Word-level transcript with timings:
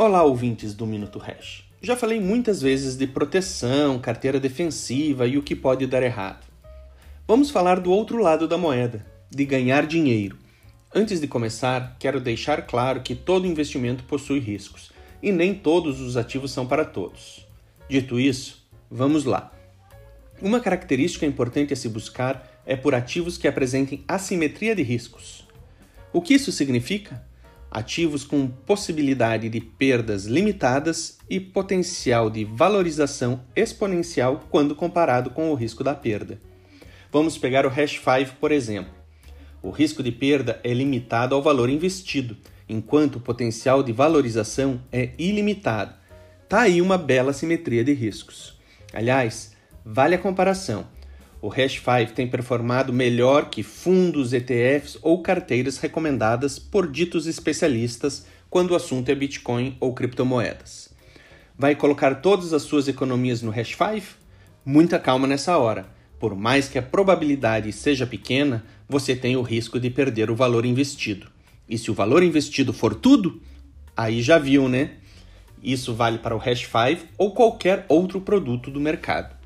Olá, 0.00 0.22
ouvintes 0.22 0.74
do 0.74 0.86
Minuto 0.86 1.18
Hash. 1.18 1.64
Já 1.82 1.96
falei 1.96 2.20
muitas 2.20 2.62
vezes 2.62 2.96
de 2.96 3.04
proteção, 3.04 3.98
carteira 3.98 4.38
defensiva 4.38 5.26
e 5.26 5.36
o 5.36 5.42
que 5.42 5.56
pode 5.56 5.88
dar 5.88 6.04
errado. 6.04 6.46
Vamos 7.26 7.50
falar 7.50 7.80
do 7.80 7.90
outro 7.90 8.22
lado 8.22 8.46
da 8.46 8.56
moeda, 8.56 9.04
de 9.28 9.44
ganhar 9.44 9.88
dinheiro. 9.88 10.38
Antes 10.94 11.20
de 11.20 11.26
começar, 11.26 11.96
quero 11.98 12.20
deixar 12.20 12.64
claro 12.64 13.00
que 13.00 13.16
todo 13.16 13.44
investimento 13.44 14.04
possui 14.04 14.38
riscos 14.38 14.92
e 15.20 15.32
nem 15.32 15.52
todos 15.52 16.00
os 16.00 16.16
ativos 16.16 16.52
são 16.52 16.64
para 16.64 16.84
todos. 16.84 17.44
Dito 17.90 18.20
isso, 18.20 18.68
vamos 18.88 19.24
lá. 19.24 19.52
Uma 20.40 20.60
característica 20.60 21.26
importante 21.26 21.72
a 21.72 21.76
se 21.76 21.88
buscar 21.88 22.62
é 22.64 22.76
por 22.76 22.94
ativos 22.94 23.36
que 23.36 23.48
apresentem 23.48 24.04
assimetria 24.06 24.76
de 24.76 24.82
riscos. 24.84 25.44
O 26.12 26.22
que 26.22 26.34
isso 26.34 26.52
significa? 26.52 27.26
Ativos 27.70 28.24
com 28.24 28.48
possibilidade 28.48 29.48
de 29.48 29.60
perdas 29.60 30.24
limitadas 30.24 31.18
e 31.28 31.38
potencial 31.38 32.30
de 32.30 32.44
valorização 32.44 33.40
exponencial 33.54 34.44
quando 34.50 34.74
comparado 34.74 35.30
com 35.30 35.50
o 35.50 35.54
risco 35.54 35.84
da 35.84 35.94
perda. 35.94 36.40
Vamos 37.12 37.36
pegar 37.38 37.66
o 37.66 37.68
Hash 37.68 38.00
5, 38.00 38.36
por 38.40 38.52
exemplo. 38.52 38.92
O 39.62 39.70
risco 39.70 40.02
de 40.02 40.12
perda 40.12 40.60
é 40.62 40.72
limitado 40.72 41.34
ao 41.34 41.42
valor 41.42 41.68
investido, 41.68 42.36
enquanto 42.68 43.16
o 43.16 43.20
potencial 43.20 43.82
de 43.82 43.92
valorização 43.92 44.80
é 44.92 45.10
ilimitado. 45.18 45.94
Tá 46.48 46.62
aí 46.62 46.80
uma 46.80 46.96
bela 46.96 47.32
simetria 47.32 47.84
de 47.84 47.92
riscos. 47.92 48.58
Aliás, 48.92 49.54
vale 49.84 50.14
a 50.14 50.18
comparação 50.18 50.86
o 51.40 51.48
Hash 51.48 51.74
5 51.74 52.12
tem 52.14 52.26
performado 52.26 52.92
melhor 52.92 53.48
que 53.48 53.62
fundos, 53.62 54.32
ETFs 54.32 54.98
ou 55.02 55.22
carteiras 55.22 55.78
recomendadas 55.78 56.58
por 56.58 56.90
ditos 56.90 57.26
especialistas 57.26 58.26
quando 58.50 58.72
o 58.72 58.74
assunto 58.74 59.08
é 59.08 59.14
Bitcoin 59.14 59.76
ou 59.78 59.94
criptomoedas. 59.94 60.92
Vai 61.56 61.76
colocar 61.76 62.16
todas 62.16 62.52
as 62.52 62.62
suas 62.62 62.88
economias 62.88 63.40
no 63.40 63.52
Hash 63.52 63.76
5? 63.76 64.16
Muita 64.64 64.98
calma 64.98 65.26
nessa 65.28 65.56
hora. 65.56 65.86
Por 66.18 66.34
mais 66.34 66.68
que 66.68 66.78
a 66.78 66.82
probabilidade 66.82 67.70
seja 67.72 68.06
pequena, 68.06 68.64
você 68.88 69.14
tem 69.14 69.36
o 69.36 69.42
risco 69.42 69.78
de 69.78 69.90
perder 69.90 70.32
o 70.32 70.36
valor 70.36 70.64
investido. 70.66 71.28
E 71.68 71.78
se 71.78 71.90
o 71.90 71.94
valor 71.94 72.24
investido 72.24 72.72
for 72.72 72.94
tudo, 72.94 73.40
aí 73.96 74.22
já 74.22 74.38
viu, 74.38 74.68
né? 74.68 74.92
Isso 75.62 75.94
vale 75.94 76.18
para 76.18 76.34
o 76.34 76.38
Hash 76.38 76.66
5 76.66 77.06
ou 77.16 77.32
qualquer 77.32 77.84
outro 77.88 78.20
produto 78.20 78.70
do 78.70 78.80
mercado. 78.80 79.37